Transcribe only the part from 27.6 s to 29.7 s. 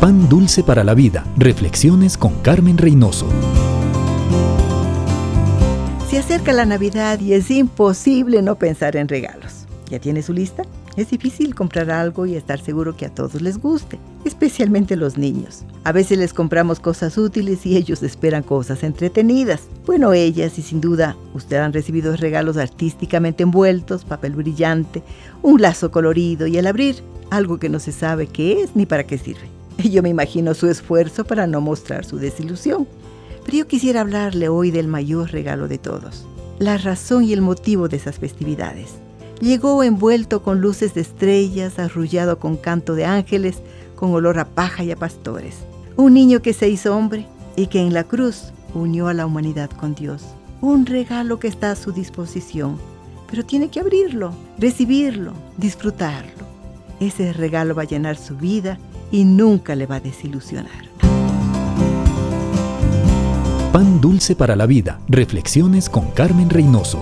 no se sabe qué es ni para qué sirve.